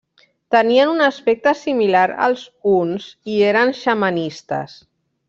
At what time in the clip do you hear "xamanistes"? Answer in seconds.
3.85-4.81